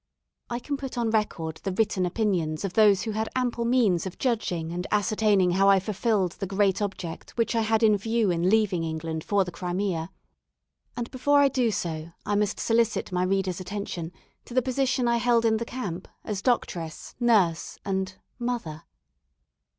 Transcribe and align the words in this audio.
I 0.49 0.57
can 0.57 0.77
put 0.77 0.97
on 0.97 1.11
record 1.11 1.57
the 1.57 1.71
written 1.73 2.07
opinions 2.07 2.65
of 2.65 2.73
those 2.73 3.03
who 3.03 3.11
had 3.11 3.29
ample 3.35 3.65
means 3.65 4.07
of 4.07 4.17
judging 4.17 4.71
and 4.71 4.87
ascertaining 4.89 5.51
how 5.51 5.69
I 5.69 5.79
fulfilled 5.79 6.31
the 6.39 6.47
great 6.47 6.81
object 6.81 7.37
which 7.37 7.53
I 7.53 7.61
had 7.61 7.83
in 7.83 7.97
view 7.97 8.31
in 8.31 8.49
leaving 8.49 8.83
England 8.83 9.23
for 9.23 9.45
the 9.45 9.51
Crimea; 9.51 10.09
and 10.97 11.11
before 11.11 11.37
I 11.39 11.49
do 11.49 11.69
so, 11.69 12.13
I 12.25 12.33
must 12.33 12.59
solicit 12.59 13.11
my 13.11 13.21
readers' 13.21 13.59
attention 13.59 14.11
to 14.45 14.55
the 14.55 14.63
position 14.63 15.07
I 15.07 15.17
held 15.17 15.45
in 15.45 15.57
the 15.57 15.65
camp 15.65 16.07
as 16.23 16.41
doctress, 16.41 17.13
nurse, 17.19 17.77
and 17.85 18.15
"mother." 18.39 18.85